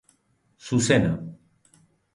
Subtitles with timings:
[0.69, 1.13] Zuzena.